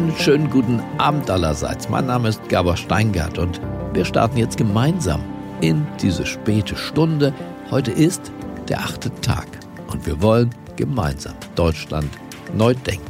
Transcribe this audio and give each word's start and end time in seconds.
Einen 0.00 0.16
schönen 0.16 0.48
guten 0.48 0.80
Abend 0.96 1.28
allerseits. 1.28 1.90
Mein 1.90 2.06
Name 2.06 2.30
ist 2.30 2.48
Gabor 2.48 2.78
Steingart 2.78 3.36
und 3.36 3.60
wir 3.92 4.06
starten 4.06 4.38
jetzt 4.38 4.56
gemeinsam 4.56 5.20
in 5.60 5.86
diese 6.00 6.24
späte 6.24 6.74
Stunde. 6.74 7.34
Heute 7.70 7.90
ist 7.90 8.32
der 8.70 8.78
achte 8.78 9.14
Tag 9.20 9.46
und 9.88 10.06
wir 10.06 10.22
wollen 10.22 10.54
gemeinsam 10.76 11.34
Deutschland 11.54 12.08
neu 12.54 12.72
denken. 12.72 13.04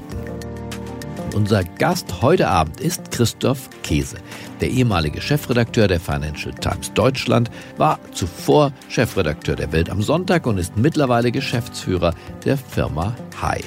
Unser 1.33 1.63
Gast 1.63 2.23
heute 2.23 2.49
Abend 2.49 2.81
ist 2.81 3.13
Christoph 3.13 3.71
Käse. 3.85 4.17
Der 4.61 4.71
ehemalige 4.71 5.21
Chefredakteur 5.21 5.87
der 5.87 6.01
Financial 6.01 6.53
Times 6.53 6.93
Deutschland 6.93 7.53
war 7.77 8.01
zuvor 8.11 8.73
Chefredakteur 8.89 9.55
der 9.55 9.71
Welt 9.71 9.91
am 9.91 10.03
Sonntag 10.03 10.45
und 10.45 10.59
ist 10.59 10.77
mittlerweile 10.77 11.31
Geschäftsführer 11.31 12.15
der 12.45 12.59
Firma 12.59 13.15
Hai. 13.41 13.61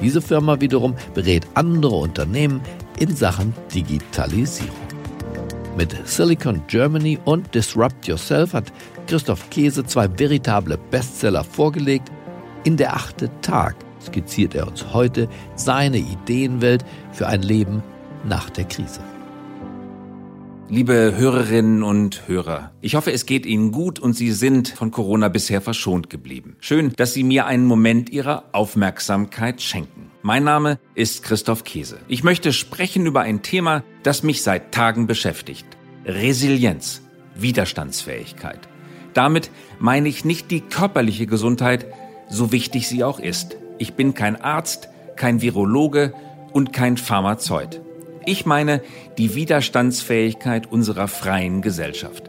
Diese 0.00 0.22
Firma 0.22 0.60
wiederum 0.60 0.94
berät 1.14 1.46
andere 1.54 1.96
Unternehmen 1.96 2.60
in 2.98 3.14
Sachen 3.14 3.52
Digitalisierung. 3.74 4.76
Mit 5.76 5.94
Silicon 6.08 6.62
Germany 6.66 7.18
und 7.24 7.54
Disrupt 7.54 8.06
Yourself 8.06 8.52
hat 8.52 8.72
Christoph 9.06 9.48
Käse 9.50 9.84
zwei 9.84 10.08
veritable 10.18 10.78
Bestseller 10.90 11.44
vorgelegt. 11.44 12.10
In 12.64 12.76
der 12.76 12.94
achte 12.94 13.30
Tag 13.42 13.76
skizziert 14.00 14.54
er 14.54 14.66
uns 14.66 14.92
heute 14.92 15.28
seine 15.54 15.98
Ideenwelt 15.98 16.84
für 17.12 17.26
ein 17.26 17.42
Leben 17.42 17.82
nach 18.24 18.50
der 18.50 18.64
Krise. 18.64 19.00
Liebe 20.70 21.14
Hörerinnen 21.16 21.82
und 21.82 22.28
Hörer, 22.28 22.72
ich 22.82 22.94
hoffe, 22.94 23.10
es 23.10 23.24
geht 23.24 23.46
Ihnen 23.46 23.72
gut 23.72 23.98
und 23.98 24.12
Sie 24.12 24.32
sind 24.32 24.68
von 24.68 24.90
Corona 24.90 25.28
bisher 25.28 25.62
verschont 25.62 26.10
geblieben. 26.10 26.56
Schön, 26.60 26.92
dass 26.94 27.14
Sie 27.14 27.22
mir 27.22 27.46
einen 27.46 27.64
Moment 27.64 28.10
Ihrer 28.10 28.44
Aufmerksamkeit 28.52 29.62
schenken. 29.62 30.10
Mein 30.20 30.44
Name 30.44 30.78
ist 30.94 31.22
Christoph 31.22 31.64
Käse. 31.64 31.98
Ich 32.06 32.22
möchte 32.22 32.52
sprechen 32.52 33.06
über 33.06 33.22
ein 33.22 33.40
Thema, 33.40 33.82
das 34.02 34.22
mich 34.22 34.42
seit 34.42 34.70
Tagen 34.70 35.06
beschäftigt. 35.06 35.66
Resilienz, 36.04 37.00
Widerstandsfähigkeit. 37.34 38.68
Damit 39.14 39.50
meine 39.78 40.10
ich 40.10 40.26
nicht 40.26 40.50
die 40.50 40.60
körperliche 40.60 41.26
Gesundheit, 41.26 41.86
so 42.28 42.52
wichtig 42.52 42.88
sie 42.88 43.04
auch 43.04 43.20
ist. 43.20 43.56
Ich 43.78 43.94
bin 43.94 44.12
kein 44.12 44.36
Arzt, 44.36 44.90
kein 45.16 45.40
Virologe 45.40 46.12
und 46.52 46.74
kein 46.74 46.98
Pharmazeut. 46.98 47.80
Ich 48.28 48.44
meine 48.44 48.82
die 49.16 49.34
Widerstandsfähigkeit 49.34 50.70
unserer 50.70 51.08
freien 51.08 51.62
Gesellschaft. 51.62 52.24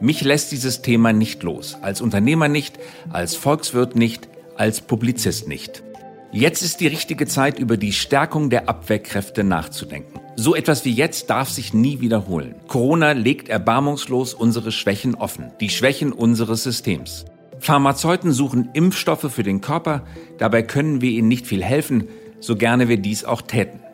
Mich 0.00 0.22
lässt 0.22 0.50
dieses 0.50 0.82
Thema 0.82 1.12
nicht 1.12 1.44
los, 1.44 1.78
als 1.82 2.00
Unternehmer 2.00 2.48
nicht, 2.48 2.80
als 3.10 3.36
Volkswirt 3.36 3.94
nicht, 3.94 4.26
als 4.56 4.80
Publizist 4.80 5.46
nicht. 5.46 5.84
Jetzt 6.32 6.62
ist 6.62 6.80
die 6.80 6.88
richtige 6.88 7.26
Zeit, 7.28 7.60
über 7.60 7.76
die 7.76 7.92
Stärkung 7.92 8.50
der 8.50 8.68
Abwehrkräfte 8.68 9.44
nachzudenken. 9.44 10.18
So 10.34 10.56
etwas 10.56 10.84
wie 10.84 10.92
jetzt 10.92 11.30
darf 11.30 11.48
sich 11.48 11.72
nie 11.72 12.00
wiederholen. 12.00 12.56
Corona 12.66 13.12
legt 13.12 13.48
erbarmungslos 13.48 14.34
unsere 14.34 14.72
Schwächen 14.72 15.14
offen, 15.14 15.52
die 15.60 15.70
Schwächen 15.70 16.10
unseres 16.10 16.64
Systems. 16.64 17.24
Pharmazeuten 17.60 18.32
suchen 18.32 18.70
Impfstoffe 18.72 19.32
für 19.32 19.44
den 19.44 19.60
Körper, 19.60 20.02
dabei 20.38 20.64
können 20.64 21.02
wir 21.02 21.10
ihnen 21.10 21.28
nicht 21.28 21.46
viel 21.46 21.62
helfen, 21.62 22.08
so 22.40 22.56
gerne 22.56 22.88
wir 22.88 22.96
dies 22.96 23.24
auch 23.24 23.42
täten. 23.42 23.85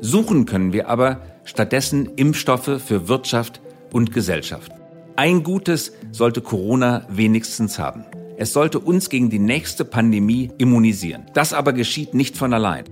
Suchen 0.00 0.46
können 0.46 0.72
wir 0.72 0.88
aber 0.88 1.20
stattdessen 1.44 2.10
Impfstoffe 2.16 2.82
für 2.84 3.08
Wirtschaft 3.08 3.60
und 3.92 4.12
Gesellschaft. 4.12 4.72
Ein 5.16 5.42
Gutes 5.42 5.92
sollte 6.12 6.42
Corona 6.42 7.06
wenigstens 7.08 7.78
haben. 7.78 8.04
Es 8.36 8.52
sollte 8.52 8.78
uns 8.78 9.08
gegen 9.08 9.30
die 9.30 9.38
nächste 9.38 9.84
Pandemie 9.84 10.50
immunisieren. 10.58 11.24
Das 11.32 11.54
aber 11.54 11.72
geschieht 11.72 12.12
nicht 12.12 12.36
von 12.36 12.52
allein. 12.52 12.84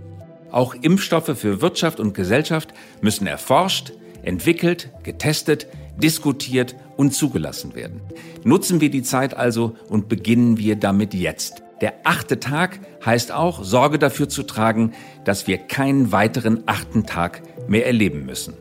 Auch 0.51 0.75
Impfstoffe 0.75 1.37
für 1.37 1.61
Wirtschaft 1.61 2.01
und 2.01 2.15
Gesellschaft 2.15 2.73
müssen 3.03 3.27
erforscht, 3.27 3.93
entwickelt, 4.23 4.91
getestet, 5.03 5.67
diskutiert 5.99 6.75
und 6.97 7.13
zugelassen 7.13 7.75
werden. 7.75 8.01
Nutzen 8.45 8.81
wir 8.81 8.91
die 8.91 9.03
Zeit 9.03 9.37
also 9.37 9.75
und 9.89 10.09
beginnen 10.09 10.57
wir 10.57 10.77
damit 10.77 11.13
jetzt. 11.13 11.63
Der 11.85 12.01
achte 12.05 12.41
Tag 12.41 12.81
heißt 13.05 13.31
auch, 13.31 13.63
Sorge 13.63 13.99
dafür 13.99 14.27
zu 14.27 14.43
tragen, 14.43 14.95
dass 15.27 15.47
wir 15.47 15.59
keinen 15.59 16.13
weiteren 16.13 16.63
achten 16.65 17.05
Tag 17.05 17.43
mehr 17.69 17.85
erleben 17.85 18.25
müssen. 18.25 18.55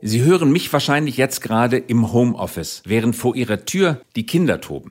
Sie 0.00 0.22
hören 0.22 0.50
mich 0.52 0.72
wahrscheinlich 0.72 1.18
jetzt 1.18 1.42
gerade 1.42 1.76
im 1.76 2.14
Homeoffice, 2.14 2.82
während 2.86 3.14
vor 3.14 3.36
Ihrer 3.36 3.66
Tür 3.66 4.00
die 4.16 4.24
Kinder 4.24 4.62
toben. 4.62 4.88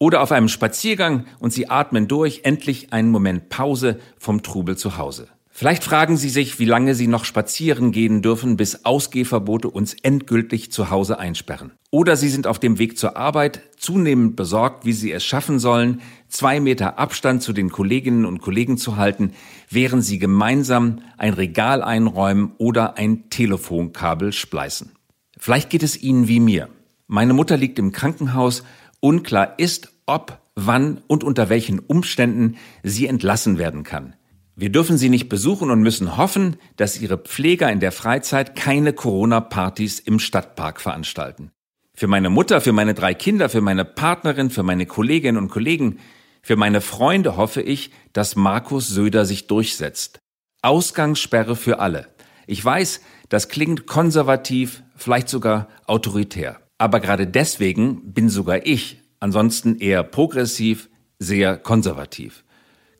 Oder 0.00 0.22
auf 0.22 0.32
einem 0.32 0.48
Spaziergang 0.48 1.26
und 1.38 1.52
Sie 1.52 1.70
atmen 1.70 2.08
durch, 2.08 2.40
endlich 2.42 2.92
einen 2.92 3.12
Moment 3.12 3.48
Pause 3.48 4.00
vom 4.18 4.42
Trubel 4.42 4.76
zu 4.76 4.96
Hause. 4.98 5.28
Vielleicht 5.54 5.84
fragen 5.84 6.16
Sie 6.16 6.30
sich, 6.30 6.58
wie 6.58 6.64
lange 6.64 6.94
Sie 6.94 7.06
noch 7.06 7.26
spazieren 7.26 7.92
gehen 7.92 8.22
dürfen, 8.22 8.56
bis 8.56 8.86
Ausgehverbote 8.86 9.68
uns 9.68 9.94
endgültig 10.02 10.72
zu 10.72 10.88
Hause 10.88 11.18
einsperren. 11.18 11.72
Oder 11.90 12.16
Sie 12.16 12.30
sind 12.30 12.46
auf 12.46 12.58
dem 12.58 12.78
Weg 12.78 12.96
zur 12.96 13.18
Arbeit, 13.18 13.60
zunehmend 13.76 14.34
besorgt, 14.34 14.86
wie 14.86 14.94
Sie 14.94 15.12
es 15.12 15.22
schaffen 15.22 15.58
sollen, 15.58 16.00
zwei 16.28 16.58
Meter 16.58 16.98
Abstand 16.98 17.42
zu 17.42 17.52
den 17.52 17.68
Kolleginnen 17.68 18.24
und 18.24 18.40
Kollegen 18.40 18.78
zu 18.78 18.96
halten, 18.96 19.32
während 19.68 20.02
Sie 20.02 20.18
gemeinsam 20.18 21.02
ein 21.18 21.34
Regal 21.34 21.82
einräumen 21.82 22.52
oder 22.56 22.96
ein 22.96 23.28
Telefonkabel 23.28 24.32
spleißen. 24.32 24.92
Vielleicht 25.38 25.68
geht 25.68 25.82
es 25.82 26.02
Ihnen 26.02 26.28
wie 26.28 26.40
mir. 26.40 26.70
Meine 27.08 27.34
Mutter 27.34 27.58
liegt 27.58 27.78
im 27.78 27.92
Krankenhaus, 27.92 28.64
unklar 29.00 29.58
ist, 29.58 29.92
ob, 30.06 30.38
wann 30.54 31.02
und 31.08 31.22
unter 31.22 31.50
welchen 31.50 31.78
Umständen 31.78 32.56
sie 32.82 33.06
entlassen 33.06 33.58
werden 33.58 33.82
kann. 33.82 34.14
Wir 34.54 34.70
dürfen 34.70 34.98
sie 34.98 35.08
nicht 35.08 35.28
besuchen 35.28 35.70
und 35.70 35.82
müssen 35.82 36.16
hoffen, 36.16 36.56
dass 36.76 37.00
ihre 37.00 37.16
Pfleger 37.16 37.72
in 37.72 37.80
der 37.80 37.92
Freizeit 37.92 38.54
keine 38.54 38.92
Corona-Partys 38.92 39.98
im 39.98 40.18
Stadtpark 40.18 40.80
veranstalten. 40.80 41.50
Für 41.94 42.06
meine 42.06 42.30
Mutter, 42.30 42.60
für 42.60 42.72
meine 42.72 42.94
drei 42.94 43.14
Kinder, 43.14 43.48
für 43.48 43.60
meine 43.60 43.84
Partnerin, 43.84 44.50
für 44.50 44.62
meine 44.62 44.86
Kolleginnen 44.86 45.38
und 45.38 45.48
Kollegen, 45.48 45.98
für 46.42 46.56
meine 46.56 46.80
Freunde 46.80 47.36
hoffe 47.36 47.62
ich, 47.62 47.92
dass 48.12 48.36
Markus 48.36 48.88
Söder 48.88 49.24
sich 49.24 49.46
durchsetzt. 49.46 50.18
Ausgangssperre 50.60 51.56
für 51.56 51.78
alle. 51.78 52.08
Ich 52.46 52.62
weiß, 52.62 53.00
das 53.28 53.48
klingt 53.48 53.86
konservativ, 53.86 54.82
vielleicht 54.96 55.28
sogar 55.28 55.68
autoritär. 55.86 56.60
Aber 56.78 57.00
gerade 57.00 57.26
deswegen 57.26 58.12
bin 58.12 58.28
sogar 58.28 58.66
ich 58.66 59.00
ansonsten 59.20 59.78
eher 59.78 60.02
progressiv, 60.02 60.90
sehr 61.18 61.56
konservativ. 61.56 62.44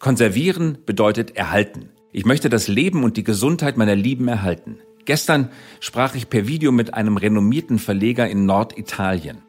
Konservieren 0.03 0.79
bedeutet 0.85 1.37
erhalten. 1.37 1.91
Ich 2.11 2.27
möchte 2.27 2.49
das 2.49 2.67
Leben 2.67 3.05
und 3.05 3.17
die 3.17 3.23
Gesundheit 3.23 3.77
meiner 3.77 3.95
Lieben 3.95 4.27
erhalten. 4.27 4.79
Gestern 5.05 5.49
sprach 5.79 6.17
ich 6.17 6.29
per 6.29 6.49
Video 6.49 6.73
mit 6.73 6.93
einem 6.93 7.17
renommierten 7.17 7.79
Verleger 7.79 8.29
in 8.29 8.45
Norditalien. 8.45 9.43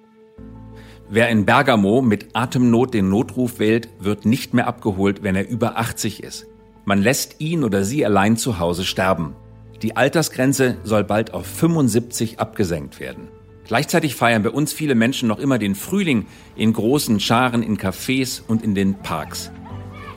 Wer 1.10 1.30
in 1.30 1.48
Bergamo 1.48 2.04
mit 2.04 2.36
Atemnot 2.36 2.94
den 2.94 3.10
Notruf 3.10 3.58
wählt, 3.58 3.90
wird 3.98 4.28
nicht 4.28 4.54
mehr 4.54 4.68
abgeholt, 4.68 5.24
wenn 5.24 5.36
er 5.36 5.50
über 5.50 5.80
80 5.80 6.22
ist. 6.22 6.46
Man 6.86 7.02
lässt 7.02 7.42
ihn 7.42 7.64
oder 7.64 7.84
sie 7.84 8.06
allein 8.06 8.38
zu 8.38 8.60
Hause 8.60 8.86
sterben. 8.86 9.36
Die 9.82 9.98
Altersgrenze 9.98 10.78
soll 10.84 11.04
bald 11.04 11.34
auf 11.34 11.48
75 11.48 12.40
abgesenkt 12.40 13.00
werden. 13.00 13.28
Gleichzeitig 13.66 14.14
feiern 14.14 14.44
bei 14.44 14.52
uns 14.52 14.72
viele 14.72 14.94
Menschen 14.94 15.28
noch 15.28 15.40
immer 15.40 15.58
den 15.58 15.74
Frühling 15.74 16.28
in 16.56 16.74
großen 16.74 17.20
Scharen 17.20 17.64
in 17.64 17.80
Cafés 17.80 18.44
und 18.48 18.64
in 18.64 18.76
den 18.76 18.94
Parks. 19.00 19.52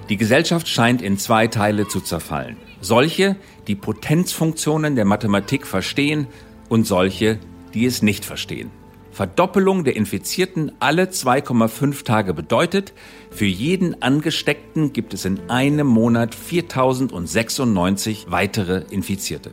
Die 0.08 0.16
Gesellschaft 0.16 0.68
scheint 0.68 1.02
in 1.02 1.18
zwei 1.18 1.48
Teile 1.48 1.88
zu 1.88 2.00
zerfallen. 2.00 2.56
Solche, 2.80 3.34
die 3.66 3.74
Potenzfunktionen 3.74 4.94
der 4.94 5.04
Mathematik 5.04 5.66
verstehen 5.66 6.28
und 6.68 6.86
solche, 6.86 7.40
die 7.74 7.86
es 7.86 8.02
nicht 8.02 8.24
verstehen. 8.24 8.70
Verdoppelung 9.10 9.82
der 9.82 9.96
Infizierten 9.96 10.70
alle 10.78 11.06
2,5 11.06 12.04
Tage 12.04 12.34
bedeutet, 12.34 12.92
für 13.30 13.46
jeden 13.46 14.00
Angesteckten 14.02 14.92
gibt 14.92 15.12
es 15.12 15.24
in 15.24 15.50
einem 15.50 15.88
Monat 15.88 16.34
4096 16.34 18.26
weitere 18.28 18.84
Infizierte. 18.90 19.52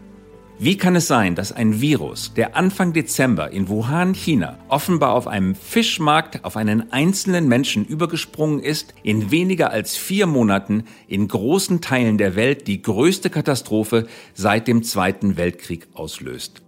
Wie 0.60 0.78
kann 0.78 0.96
es 0.96 1.08
sein, 1.08 1.34
dass 1.36 1.52
ein 1.52 1.82
Virus, 1.82 2.34
der 2.36 2.56
Anfang 2.56 2.94
Dezember 2.94 3.52
in 3.52 3.70
Wuhan, 3.70 4.14
China, 4.14 4.60
offenbar 4.70 5.14
auf 5.14 5.28
einem 5.28 5.56
Fischmarkt 5.56 6.46
auf 6.46 6.56
einen 6.56 6.94
einzelnen 6.94 7.48
Menschen 7.48 7.86
übergesprungen 7.86 8.60
ist, 8.60 8.94
in 9.02 9.32
weniger 9.32 9.72
als 9.72 9.98
vier 9.98 10.28
Monaten 10.28 10.84
in 11.08 11.28
großen 11.28 11.82
Teilen 11.82 12.18
der 12.18 12.36
Welt 12.36 12.68
die 12.68 12.82
größte 12.82 13.32
Katastrophe 13.32 14.08
seit 14.36 14.68
dem 14.68 14.84
Zweiten 14.84 15.38
Weltkrieg 15.38 15.88
auslöst? 15.94 16.62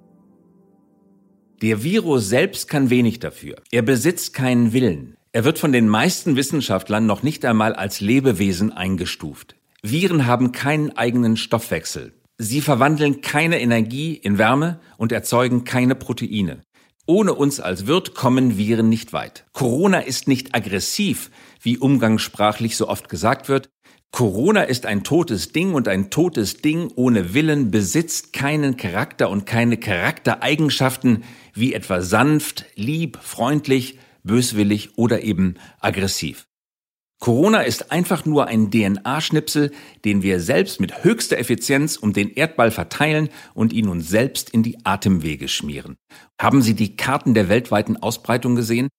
Der 1.62 1.84
Virus 1.84 2.28
selbst 2.28 2.68
kann 2.68 2.90
wenig 2.90 3.20
dafür. 3.20 3.56
Er 3.72 3.84
besitzt 3.84 4.34
keinen 4.34 4.74
Willen. 4.74 5.16
Er 5.32 5.46
wird 5.46 5.60
von 5.60 5.72
den 5.72 5.88
meisten 5.88 6.36
Wissenschaftlern 6.36 7.06
noch 7.06 7.24
nicht 7.24 7.46
einmal 7.46 7.74
als 7.74 8.02
Lebewesen 8.02 8.74
eingestuft. 8.74 9.56
Viren 9.84 10.26
haben 10.26 10.52
keinen 10.52 10.98
eigenen 10.98 11.38
Stoffwechsel. 11.38 12.14
Sie 12.38 12.60
verwandeln 12.60 13.22
keine 13.22 13.62
Energie 13.62 14.14
in 14.14 14.38
Wärme 14.38 14.80
und 14.98 15.12
erzeugen 15.12 15.64
keine 15.64 15.96
Proteine. 15.96 16.64
Ohne 17.08 17.34
uns 17.34 17.60
als 17.60 17.88
Wirt 17.88 18.14
kommen 18.16 18.58
Viren 18.58 18.90
nicht 18.90 19.14
weit. 19.14 19.46
Corona 19.54 20.00
ist 20.00 20.28
nicht 20.28 20.56
aggressiv, 20.56 21.30
wie 21.62 21.78
umgangssprachlich 21.78 22.76
so 22.76 22.90
oft 22.90 23.10
gesagt 23.10 23.48
wird. 23.48 23.70
Corona 24.12 24.64
ist 24.64 24.86
ein 24.86 25.04
totes 25.04 25.52
Ding 25.52 25.74
und 25.74 25.88
ein 25.88 26.10
totes 26.10 26.58
Ding 26.58 26.92
ohne 26.96 27.34
Willen 27.34 27.70
besitzt 27.70 28.34
keinen 28.34 28.76
Charakter 28.76 29.30
und 29.30 29.46
keine 29.46 29.78
Charaktereigenschaften 29.78 31.24
wie 31.54 31.74
etwa 31.74 32.02
sanft, 32.02 32.66
lieb, 32.76 33.20
freundlich, 33.22 34.00
böswillig 34.24 34.98
oder 34.98 35.22
eben 35.22 35.56
aggressiv. 35.80 36.48
Corona 37.26 37.62
ist 37.62 37.92
einfach 37.92 38.26
nur 38.26 38.46
ein 38.46 38.70
DNA-Schnipsel, 38.70 39.72
den 40.06 40.22
wir 40.22 40.40
selbst 40.40 40.80
mit 40.80 41.04
höchster 41.04 41.40
Effizienz 41.40 41.96
um 41.98 42.14
den 42.14 42.30
Erdball 42.30 42.70
verteilen 42.70 43.30
und 43.56 43.74
ihn 43.74 43.88
uns 43.88 44.08
selbst 44.08 44.52
in 44.52 44.62
die 44.62 44.86
Atemwege 44.86 45.48
schmieren. 45.48 45.98
Haben 46.40 46.62
Sie 46.62 46.76
die 46.76 46.96
Karten 46.96 47.34
der 47.34 47.50
weltweiten 47.50 47.98
Ausbreitung 47.98 48.56
gesehen? 48.56 48.90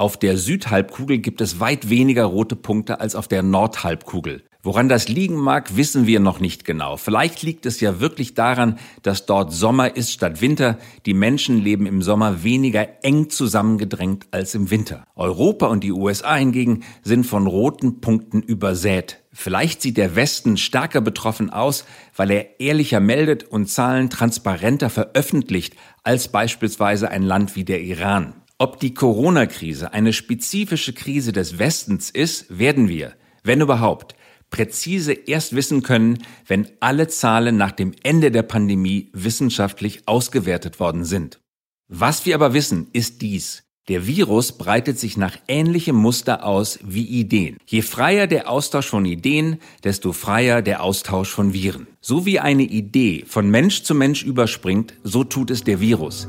Auf 0.00 0.16
der 0.16 0.38
Südhalbkugel 0.38 1.18
gibt 1.18 1.42
es 1.42 1.60
weit 1.60 1.90
weniger 1.90 2.24
rote 2.24 2.56
Punkte 2.56 3.00
als 3.00 3.14
auf 3.14 3.28
der 3.28 3.42
Nordhalbkugel. 3.42 4.42
Woran 4.62 4.88
das 4.88 5.08
liegen 5.08 5.36
mag, 5.36 5.76
wissen 5.76 6.06
wir 6.06 6.20
noch 6.20 6.40
nicht 6.40 6.64
genau. 6.64 6.96
Vielleicht 6.96 7.42
liegt 7.42 7.66
es 7.66 7.80
ja 7.82 8.00
wirklich 8.00 8.32
daran, 8.32 8.78
dass 9.02 9.26
dort 9.26 9.52
Sommer 9.52 9.96
ist 9.96 10.10
statt 10.10 10.40
Winter. 10.40 10.78
Die 11.04 11.12
Menschen 11.12 11.58
leben 11.58 11.84
im 11.84 12.00
Sommer 12.00 12.42
weniger 12.42 13.04
eng 13.04 13.28
zusammengedrängt 13.28 14.26
als 14.30 14.54
im 14.54 14.70
Winter. 14.70 15.04
Europa 15.16 15.66
und 15.66 15.84
die 15.84 15.92
USA 15.92 16.34
hingegen 16.34 16.82
sind 17.02 17.26
von 17.26 17.46
roten 17.46 18.00
Punkten 18.00 18.40
übersät. 18.40 19.20
Vielleicht 19.34 19.82
sieht 19.82 19.98
der 19.98 20.16
Westen 20.16 20.56
stärker 20.56 21.02
betroffen 21.02 21.50
aus, 21.50 21.84
weil 22.16 22.30
er 22.30 22.58
ehrlicher 22.58 23.00
meldet 23.00 23.44
und 23.44 23.68
Zahlen 23.68 24.08
transparenter 24.08 24.88
veröffentlicht 24.88 25.76
als 26.04 26.28
beispielsweise 26.28 27.10
ein 27.10 27.22
Land 27.22 27.54
wie 27.54 27.64
der 27.64 27.82
Iran. 27.82 28.32
Ob 28.62 28.78
die 28.78 28.92
Corona-Krise 28.92 29.94
eine 29.94 30.12
spezifische 30.12 30.92
Krise 30.92 31.32
des 31.32 31.58
Westens 31.58 32.10
ist, 32.10 32.58
werden 32.58 32.90
wir, 32.90 33.14
wenn 33.42 33.62
überhaupt, 33.62 34.14
präzise 34.50 35.14
erst 35.14 35.56
wissen 35.56 35.82
können, 35.82 36.18
wenn 36.46 36.68
alle 36.78 37.08
Zahlen 37.08 37.56
nach 37.56 37.72
dem 37.72 37.94
Ende 38.02 38.30
der 38.30 38.42
Pandemie 38.42 39.08
wissenschaftlich 39.14 40.02
ausgewertet 40.04 40.78
worden 40.78 41.06
sind. 41.06 41.40
Was 41.88 42.26
wir 42.26 42.34
aber 42.34 42.52
wissen, 42.52 42.88
ist 42.92 43.22
dies. 43.22 43.62
Der 43.88 44.06
Virus 44.06 44.52
breitet 44.52 44.98
sich 44.98 45.16
nach 45.16 45.38
ähnlichem 45.48 45.96
Muster 45.96 46.44
aus 46.44 46.80
wie 46.82 47.06
Ideen. 47.06 47.56
Je 47.64 47.80
freier 47.80 48.26
der 48.26 48.50
Austausch 48.50 48.88
von 48.88 49.06
Ideen, 49.06 49.56
desto 49.84 50.12
freier 50.12 50.60
der 50.60 50.82
Austausch 50.82 51.30
von 51.30 51.54
Viren. 51.54 51.86
So 52.02 52.26
wie 52.26 52.38
eine 52.38 52.64
Idee 52.64 53.24
von 53.26 53.48
Mensch 53.48 53.84
zu 53.84 53.94
Mensch 53.94 54.22
überspringt, 54.22 54.92
so 55.02 55.24
tut 55.24 55.50
es 55.50 55.64
der 55.64 55.80
Virus. 55.80 56.28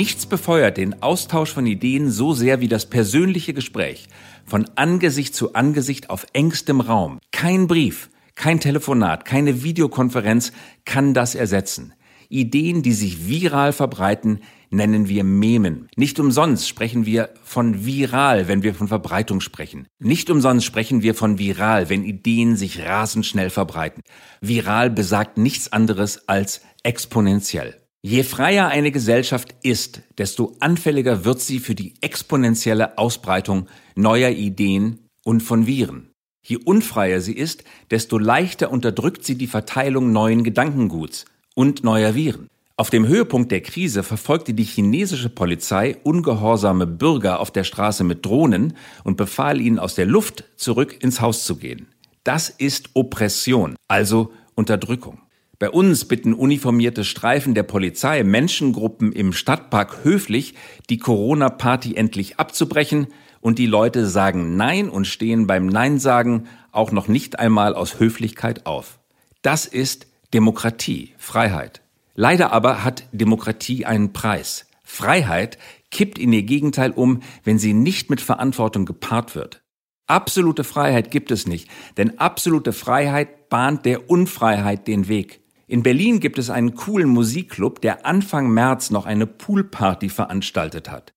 Nichts 0.00 0.24
befeuert 0.24 0.78
den 0.78 1.02
Austausch 1.02 1.52
von 1.52 1.66
Ideen 1.66 2.10
so 2.10 2.32
sehr 2.32 2.62
wie 2.62 2.68
das 2.68 2.88
persönliche 2.88 3.52
Gespräch, 3.52 4.08
von 4.46 4.64
Angesicht 4.74 5.34
zu 5.34 5.52
Angesicht 5.52 6.08
auf 6.08 6.26
engstem 6.32 6.80
Raum. 6.80 7.18
Kein 7.32 7.66
Brief, 7.66 8.08
kein 8.34 8.60
Telefonat, 8.60 9.26
keine 9.26 9.62
Videokonferenz 9.62 10.52
kann 10.86 11.12
das 11.12 11.34
ersetzen. 11.34 11.92
Ideen, 12.30 12.80
die 12.82 12.94
sich 12.94 13.28
viral 13.28 13.74
verbreiten, 13.74 14.40
nennen 14.70 15.06
wir 15.10 15.22
Memen. 15.22 15.90
Nicht 15.96 16.18
umsonst 16.18 16.66
sprechen 16.66 17.04
wir 17.04 17.28
von 17.42 17.84
viral, 17.84 18.48
wenn 18.48 18.62
wir 18.62 18.74
von 18.74 18.88
Verbreitung 18.88 19.42
sprechen. 19.42 19.86
Nicht 19.98 20.30
umsonst 20.30 20.64
sprechen 20.64 21.02
wir 21.02 21.14
von 21.14 21.38
viral, 21.38 21.90
wenn 21.90 22.04
Ideen 22.04 22.56
sich 22.56 22.80
rasend 22.80 23.26
schnell 23.26 23.50
verbreiten. 23.50 24.02
Viral 24.40 24.88
besagt 24.88 25.36
nichts 25.36 25.70
anderes 25.70 26.26
als 26.26 26.62
exponentiell. 26.84 27.79
Je 28.02 28.22
freier 28.22 28.68
eine 28.68 28.92
Gesellschaft 28.92 29.54
ist, 29.62 30.00
desto 30.16 30.56
anfälliger 30.60 31.26
wird 31.26 31.40
sie 31.40 31.58
für 31.58 31.74
die 31.74 31.92
exponentielle 32.00 32.96
Ausbreitung 32.96 33.68
neuer 33.94 34.30
Ideen 34.30 35.00
und 35.22 35.42
von 35.42 35.66
Viren. 35.66 36.10
Je 36.42 36.56
unfreier 36.56 37.20
sie 37.20 37.34
ist, 37.34 37.62
desto 37.90 38.16
leichter 38.16 38.70
unterdrückt 38.70 39.26
sie 39.26 39.36
die 39.36 39.46
Verteilung 39.46 40.12
neuen 40.12 40.44
Gedankenguts 40.44 41.26
und 41.54 41.84
neuer 41.84 42.14
Viren. 42.14 42.48
Auf 42.78 42.88
dem 42.88 43.06
Höhepunkt 43.06 43.52
der 43.52 43.60
Krise 43.60 44.02
verfolgte 44.02 44.54
die 44.54 44.64
chinesische 44.64 45.28
Polizei 45.28 45.98
ungehorsame 46.02 46.86
Bürger 46.86 47.38
auf 47.38 47.50
der 47.50 47.64
Straße 47.64 48.04
mit 48.04 48.24
Drohnen 48.24 48.78
und 49.04 49.18
befahl 49.18 49.60
ihnen 49.60 49.78
aus 49.78 49.94
der 49.94 50.06
Luft 50.06 50.44
zurück 50.56 50.96
ins 51.02 51.20
Haus 51.20 51.44
zu 51.44 51.56
gehen. 51.56 51.88
Das 52.24 52.48
ist 52.48 52.88
Oppression, 52.94 53.76
also 53.88 54.32
Unterdrückung. 54.54 55.20
Bei 55.60 55.68
uns 55.68 56.06
bitten 56.06 56.32
uniformierte 56.32 57.04
Streifen 57.04 57.54
der 57.54 57.64
Polizei 57.64 58.24
Menschengruppen 58.24 59.12
im 59.12 59.34
Stadtpark 59.34 60.04
höflich, 60.04 60.54
die 60.88 60.96
Corona-Party 60.96 61.96
endlich 61.96 62.38
abzubrechen 62.38 63.08
und 63.42 63.58
die 63.58 63.66
Leute 63.66 64.06
sagen 64.06 64.56
Nein 64.56 64.88
und 64.88 65.06
stehen 65.06 65.46
beim 65.46 65.66
Nein 65.66 65.98
sagen 65.98 66.48
auch 66.72 66.92
noch 66.92 67.08
nicht 67.08 67.38
einmal 67.38 67.74
aus 67.74 68.00
Höflichkeit 68.00 68.64
auf. 68.64 69.00
Das 69.42 69.66
ist 69.66 70.06
Demokratie, 70.32 71.12
Freiheit. 71.18 71.82
Leider 72.14 72.52
aber 72.52 72.82
hat 72.82 73.04
Demokratie 73.12 73.84
einen 73.84 74.14
Preis. 74.14 74.66
Freiheit 74.82 75.58
kippt 75.90 76.18
in 76.18 76.32
ihr 76.32 76.44
Gegenteil 76.44 76.90
um, 76.90 77.20
wenn 77.44 77.58
sie 77.58 77.74
nicht 77.74 78.08
mit 78.08 78.22
Verantwortung 78.22 78.86
gepaart 78.86 79.34
wird. 79.34 79.62
Absolute 80.06 80.64
Freiheit 80.64 81.10
gibt 81.10 81.30
es 81.30 81.46
nicht, 81.46 81.68
denn 81.98 82.18
absolute 82.18 82.72
Freiheit 82.72 83.50
bahnt 83.50 83.84
der 83.84 84.08
Unfreiheit 84.08 84.88
den 84.88 85.06
Weg. 85.06 85.39
In 85.70 85.84
Berlin 85.84 86.18
gibt 86.18 86.36
es 86.40 86.50
einen 86.50 86.74
coolen 86.74 87.08
Musikclub, 87.08 87.80
der 87.80 88.04
Anfang 88.04 88.50
März 88.50 88.90
noch 88.90 89.06
eine 89.06 89.28
Poolparty 89.28 90.08
veranstaltet 90.08 90.90
hat. 90.90 91.14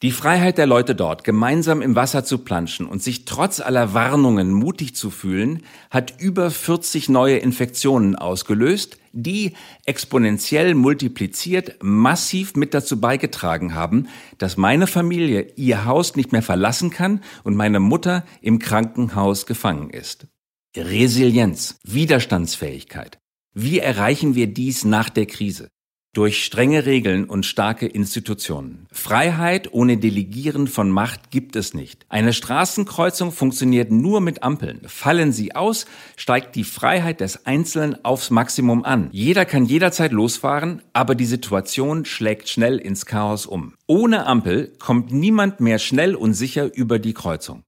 Die 0.00 0.10
Freiheit 0.10 0.56
der 0.56 0.66
Leute 0.66 0.94
dort, 0.94 1.22
gemeinsam 1.22 1.82
im 1.82 1.94
Wasser 1.96 2.24
zu 2.24 2.38
planschen 2.38 2.86
und 2.86 3.02
sich 3.02 3.26
trotz 3.26 3.60
aller 3.60 3.92
Warnungen 3.92 4.54
mutig 4.54 4.96
zu 4.96 5.10
fühlen, 5.10 5.64
hat 5.90 6.18
über 6.18 6.50
40 6.50 7.10
neue 7.10 7.36
Infektionen 7.36 8.16
ausgelöst, 8.16 8.96
die 9.12 9.52
exponentiell 9.84 10.74
multipliziert 10.74 11.76
massiv 11.82 12.56
mit 12.56 12.72
dazu 12.72 13.02
beigetragen 13.02 13.74
haben, 13.74 14.08
dass 14.38 14.56
meine 14.56 14.86
Familie 14.86 15.52
ihr 15.56 15.84
Haus 15.84 16.16
nicht 16.16 16.32
mehr 16.32 16.40
verlassen 16.40 16.88
kann 16.88 17.20
und 17.44 17.54
meine 17.54 17.80
Mutter 17.80 18.24
im 18.40 18.60
Krankenhaus 18.60 19.44
gefangen 19.44 19.90
ist. 19.90 20.26
Resilienz, 20.74 21.78
Widerstandsfähigkeit, 21.84 23.19
wie 23.54 23.80
erreichen 23.80 24.36
wir 24.36 24.46
dies 24.46 24.84
nach 24.84 25.08
der 25.08 25.26
Krise? 25.26 25.70
Durch 26.12 26.44
strenge 26.44 26.86
Regeln 26.86 27.24
und 27.24 27.46
starke 27.46 27.86
Institutionen. 27.86 28.86
Freiheit 28.92 29.72
ohne 29.72 29.96
Delegieren 29.96 30.68
von 30.68 30.90
Macht 30.90 31.30
gibt 31.30 31.56
es 31.56 31.74
nicht. 31.74 32.04
Eine 32.08 32.32
Straßenkreuzung 32.32 33.32
funktioniert 33.32 33.90
nur 33.90 34.20
mit 34.20 34.42
Ampeln. 34.42 34.82
Fallen 34.86 35.32
sie 35.32 35.54
aus, 35.54 35.86
steigt 36.16 36.56
die 36.56 36.64
Freiheit 36.64 37.20
des 37.20 37.46
Einzelnen 37.46 38.04
aufs 38.04 38.30
Maximum 38.30 38.84
an. 38.84 39.08
Jeder 39.12 39.44
kann 39.44 39.64
jederzeit 39.64 40.10
losfahren, 40.12 40.82
aber 40.92 41.14
die 41.16 41.26
Situation 41.26 42.04
schlägt 42.04 42.48
schnell 42.48 42.78
ins 42.78 43.06
Chaos 43.06 43.46
um. 43.46 43.74
Ohne 43.86 44.26
Ampel 44.26 44.72
kommt 44.78 45.12
niemand 45.12 45.60
mehr 45.60 45.78
schnell 45.78 46.14
und 46.14 46.34
sicher 46.34 46.72
über 46.74 46.98
die 46.98 47.14
Kreuzung. 47.14 47.62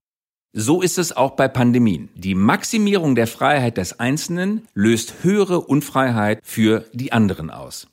So 0.55 0.83
ist 0.83 0.99
es 0.99 1.17
auch 1.17 1.31
bei 1.31 1.47
Pandemien. 1.47 2.09
Die 2.13 2.35
Maximierung 2.35 3.15
der 3.15 3.25
Freiheit 3.25 3.77
des 3.77 3.99
Einzelnen 3.99 4.67
löst 4.75 5.23
höhere 5.23 5.61
Unfreiheit 5.61 6.41
für 6.43 6.85
die 6.93 7.11
anderen 7.11 7.49
aus. 7.49 7.87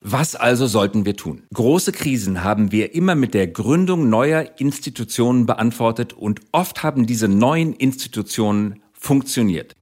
Was 0.00 0.36
also 0.36 0.68
sollten 0.68 1.04
wir 1.04 1.16
tun? 1.16 1.42
Große 1.52 1.90
Krisen 1.90 2.44
haben 2.44 2.70
wir 2.70 2.94
immer 2.94 3.16
mit 3.16 3.34
der 3.34 3.48
Gründung 3.48 4.08
neuer 4.08 4.52
Institutionen 4.58 5.46
beantwortet 5.46 6.12
und 6.12 6.42
oft 6.52 6.84
haben 6.84 7.06
diese 7.06 7.26
neuen 7.26 7.72
Institutionen 7.72 8.84
funktioniert. 8.92 9.74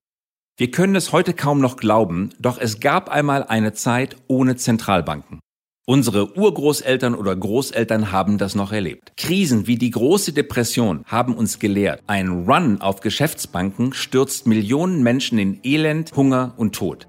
Wir 0.57 0.71
können 0.71 0.97
es 0.97 1.13
heute 1.13 1.35
kaum 1.35 1.61
noch 1.61 1.77
glauben, 1.77 2.31
doch 2.39 2.57
es 2.57 2.81
gab 2.81 3.11
einmal 3.11 3.45
eine 3.45 3.75
Zeit 3.75 4.17
ohne 4.29 4.57
Zentralbanken. 4.57 5.41
Unsere 5.87 6.35
Urgroßeltern 6.39 7.15
oder 7.15 7.37
Großeltern 7.37 8.11
haben 8.11 8.39
das 8.39 8.55
noch 8.55 8.73
erlebt. 8.73 9.13
Krisen 9.19 9.67
wie 9.67 9.77
die 9.77 9.91
große 9.91 10.33
Depression 10.33 11.05
haben 11.05 11.35
uns 11.35 11.59
gelehrt, 11.59 12.01
ein 12.07 12.47
Run 12.49 12.81
auf 12.81 13.01
Geschäftsbanken 13.01 13.93
stürzt 13.93 14.47
Millionen 14.47 15.03
Menschen 15.03 15.37
in 15.37 15.61
Elend, 15.63 16.17
Hunger 16.17 16.55
und 16.57 16.75
Tod. 16.75 17.07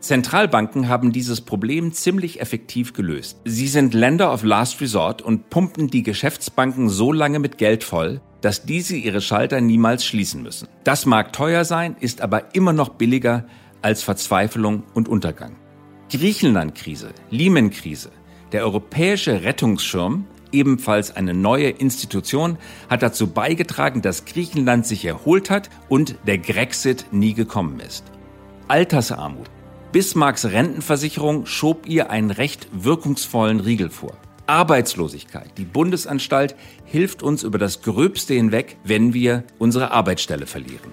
Zentralbanken 0.00 0.88
haben 0.88 1.12
dieses 1.12 1.40
Problem 1.40 1.92
ziemlich 1.92 2.40
effektiv 2.40 2.94
gelöst. 2.94 3.38
Sie 3.44 3.68
sind 3.68 3.94
Länder 3.94 4.32
of 4.32 4.42
Last 4.42 4.80
Resort 4.80 5.22
und 5.22 5.48
pumpen 5.48 5.86
die 5.86 6.02
Geschäftsbanken 6.02 6.88
so 6.88 7.12
lange 7.12 7.38
mit 7.38 7.58
Geld 7.58 7.84
voll, 7.84 8.20
dass 8.40 8.66
diese 8.66 8.96
ihre 8.96 9.20
Schalter 9.20 9.60
niemals 9.60 10.04
schließen 10.04 10.42
müssen. 10.42 10.66
Das 10.82 11.06
mag 11.06 11.32
teuer 11.32 11.64
sein, 11.64 11.94
ist 12.00 12.22
aber 12.22 12.56
immer 12.56 12.72
noch 12.72 12.88
billiger 12.88 13.46
als 13.82 14.02
Verzweiflung 14.02 14.82
und 14.94 15.08
Untergang. 15.08 15.63
Griechenland-Krise, 16.10 17.10
Lehman-Krise, 17.30 18.10
der 18.52 18.64
europäische 18.64 19.42
Rettungsschirm 19.42 20.26
ebenfalls 20.52 21.14
eine 21.14 21.34
neue 21.34 21.68
Institution, 21.68 22.58
hat 22.88 23.02
dazu 23.02 23.26
beigetragen, 23.26 24.02
dass 24.02 24.24
Griechenland 24.24 24.86
sich 24.86 25.04
erholt 25.04 25.50
hat 25.50 25.68
und 25.88 26.16
der 26.26 26.38
Grexit 26.38 27.06
nie 27.10 27.34
gekommen 27.34 27.80
ist. 27.80 28.04
Altersarmut. 28.68 29.50
Bismarcks 29.92 30.46
Rentenversicherung 30.46 31.46
schob 31.46 31.86
ihr 31.86 32.10
einen 32.10 32.30
recht 32.30 32.68
wirkungsvollen 32.72 33.60
Riegel 33.60 33.90
vor. 33.90 34.16
Arbeitslosigkeit. 34.46 35.56
Die 35.56 35.64
Bundesanstalt 35.64 36.54
hilft 36.84 37.22
uns 37.22 37.42
über 37.42 37.58
das 37.58 37.82
Gröbste 37.82 38.34
hinweg, 38.34 38.76
wenn 38.84 39.14
wir 39.14 39.44
unsere 39.58 39.90
Arbeitsstelle 39.90 40.46
verlieren. 40.46 40.92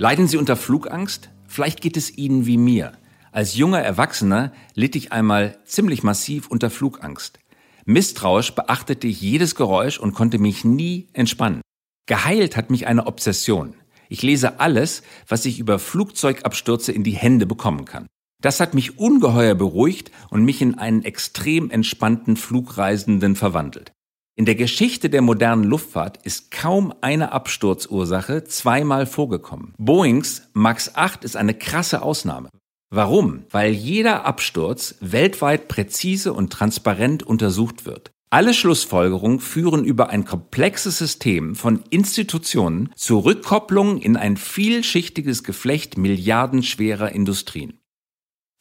Leiden 0.00 0.28
Sie 0.28 0.38
unter 0.38 0.56
Flugangst? 0.56 1.28
Vielleicht 1.46 1.82
geht 1.82 1.98
es 1.98 2.16
Ihnen 2.16 2.46
wie 2.46 2.56
mir. 2.56 2.92
Als 3.32 3.54
junger 3.54 3.80
Erwachsener 3.80 4.50
litt 4.74 4.96
ich 4.96 5.12
einmal 5.12 5.58
ziemlich 5.66 6.02
massiv 6.02 6.46
unter 6.46 6.70
Flugangst. 6.70 7.38
Misstrauisch 7.84 8.54
beachtete 8.54 9.06
ich 9.06 9.20
jedes 9.20 9.56
Geräusch 9.56 9.98
und 9.98 10.14
konnte 10.14 10.38
mich 10.38 10.64
nie 10.64 11.08
entspannen. 11.12 11.60
Geheilt 12.06 12.56
hat 12.56 12.70
mich 12.70 12.86
eine 12.86 13.06
Obsession. 13.06 13.74
Ich 14.08 14.22
lese 14.22 14.58
alles, 14.58 15.02
was 15.28 15.44
ich 15.44 15.58
über 15.58 15.78
Flugzeugabstürze 15.78 16.92
in 16.92 17.04
die 17.04 17.12
Hände 17.12 17.44
bekommen 17.44 17.84
kann. 17.84 18.06
Das 18.40 18.58
hat 18.58 18.72
mich 18.72 18.98
ungeheuer 18.98 19.54
beruhigt 19.54 20.12
und 20.30 20.46
mich 20.46 20.62
in 20.62 20.78
einen 20.78 21.04
extrem 21.04 21.70
entspannten 21.70 22.38
Flugreisenden 22.38 23.36
verwandelt. 23.36 23.92
In 24.40 24.46
der 24.46 24.54
Geschichte 24.54 25.10
der 25.10 25.20
modernen 25.20 25.64
Luftfahrt 25.64 26.16
ist 26.24 26.50
kaum 26.50 26.94
eine 27.02 27.32
Absturzursache 27.32 28.44
zweimal 28.44 29.04
vorgekommen. 29.04 29.74
Boeings 29.76 30.48
MAX 30.54 30.94
8 30.94 31.24
ist 31.24 31.36
eine 31.36 31.52
krasse 31.52 32.00
Ausnahme. 32.00 32.48
Warum? 32.88 33.44
Weil 33.50 33.72
jeder 33.72 34.24
Absturz 34.24 34.94
weltweit 35.02 35.68
präzise 35.68 36.32
und 36.32 36.50
transparent 36.54 37.22
untersucht 37.22 37.84
wird. 37.84 38.12
Alle 38.30 38.54
Schlussfolgerungen 38.54 39.40
führen 39.40 39.84
über 39.84 40.08
ein 40.08 40.24
komplexes 40.24 40.96
System 40.96 41.54
von 41.54 41.82
Institutionen 41.90 42.92
zur 42.96 43.26
Rückkopplung 43.26 43.98
in 43.98 44.16
ein 44.16 44.38
vielschichtiges 44.38 45.44
Geflecht 45.44 45.98
milliardenschwerer 45.98 47.12
Industrien. 47.12 47.79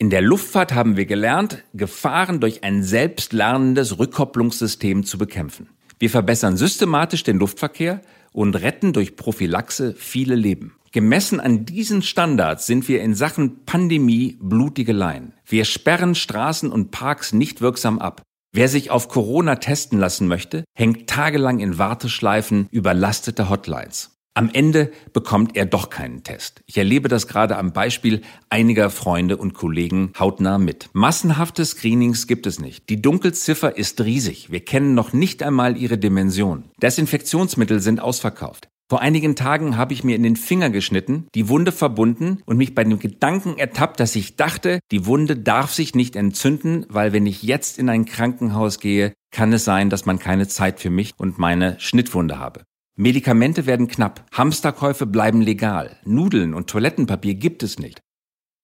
In 0.02 0.10
der 0.10 0.22
Luftfahrt 0.22 0.74
haben 0.74 0.96
wir 0.96 1.06
gelernt, 1.06 1.62
Gefahren 1.74 2.40
durch 2.40 2.64
ein 2.64 2.84
selbstlernendes 2.84 4.00
Rückkopplungssystem 4.00 5.04
zu 5.04 5.18
bekämpfen. 5.18 5.68
Wir 6.00 6.10
verbessern 6.10 6.56
systematisch 6.56 7.24
den 7.24 7.38
Luftverkehr 7.38 8.00
und 8.32 8.56
retten 8.56 8.94
durch 8.94 9.18
Prophylaxe 9.18 9.94
viele 9.98 10.36
Leben. 10.36 10.78
Gemessen 10.94 11.42
an 11.42 11.66
diesen 11.66 12.02
Standards 12.02 12.66
sind 12.66 12.88
wir 12.88 13.02
in 13.02 13.14
Sachen 13.14 13.66
Pandemie 13.66 14.38
blutige 14.40 14.94
Laien. 14.94 15.34
Wir 15.46 15.66
sperren 15.66 16.16
Straßen 16.16 16.72
und 16.72 16.92
Parks 16.92 17.34
nicht 17.34 17.60
wirksam 17.60 18.00
ab. 18.00 18.22
Wer 18.54 18.70
sich 18.70 18.92
auf 18.92 19.10
Corona 19.10 19.58
testen 19.58 20.00
lassen 20.00 20.30
möchte, 20.30 20.64
hängt 20.78 21.10
tagelang 21.10 21.60
in 21.60 21.78
Warteschleifen 21.78 22.70
überlastete 22.72 23.50
Hotlines. 23.50 24.19
Am 24.36 24.50
Ende 24.54 24.92
bekommt 25.12 25.58
er 25.58 25.66
doch 25.66 25.90
keinen 25.90 26.24
Test. 26.24 26.62
Ich 26.66 26.78
erlebe 26.78 27.10
das 27.10 27.28
gerade 27.28 27.58
am 27.58 27.74
Beispiel 27.74 28.22
einiger 28.50 28.90
Freunde 28.90 29.36
und 29.36 29.54
Kollegen 29.54 30.14
hautnah 30.18 30.58
mit. 30.58 30.90
Massenhafte 30.94 31.66
Screenings 31.66 32.26
gibt 32.26 32.48
es 32.48 32.60
nicht. 32.60 32.90
Die 32.90 33.02
Dunkelziffer 33.02 33.76
ist 33.76 34.00
riesig. 34.02 34.52
Wir 34.52 34.64
kennen 34.64 34.94
noch 34.94 35.12
nicht 35.14 35.44
einmal 35.44 35.76
ihre 35.76 35.98
Dimension. 35.98 36.66
Desinfektionsmittel 36.82 37.80
sind 37.82 38.00
ausverkauft. 38.00 38.70
Vor 38.90 39.02
einigen 39.02 39.36
Tagen 39.36 39.78
habe 39.78 39.94
ich 39.94 40.04
mir 40.04 40.16
in 40.16 40.24
den 40.24 40.36
Finger 40.36 40.72
geschnitten, 40.72 41.28
die 41.36 41.48
Wunde 41.48 41.72
verbunden 41.72 42.42
und 42.48 42.58
mich 42.58 42.74
bei 42.74 42.84
dem 42.84 42.98
Gedanken 42.98 43.56
ertappt, 43.58 44.00
dass 44.00 44.16
ich 44.16 44.36
dachte, 44.36 44.80
die 44.92 45.06
Wunde 45.06 45.38
darf 45.38 45.74
sich 45.74 45.94
nicht 45.94 46.16
entzünden, 46.16 46.88
weil 46.90 47.14
wenn 47.14 47.28
ich 47.28 47.44
jetzt 47.44 47.78
in 47.78 47.88
ein 47.88 48.06
Krankenhaus 48.06 48.80
gehe, 48.80 49.14
kann 49.32 49.54
es 49.54 49.64
sein, 49.64 49.92
dass 49.92 50.08
man 50.08 50.18
keine 50.18 50.48
Zeit 50.48 50.80
für 50.80 50.90
mich 50.90 51.14
und 51.18 51.38
meine 51.38 51.80
Schnittwunde 51.80 52.40
habe. 52.40 52.64
Medikamente 53.02 53.66
werden 53.66 53.88
knapp, 53.88 54.26
Hamsterkäufe 54.34 55.06
bleiben 55.06 55.40
legal, 55.40 55.96
Nudeln 56.04 56.54
und 56.54 56.70
Toilettenpapier 56.70 57.36
gibt 57.36 57.64
es 57.64 57.80
nicht. 57.80 58.02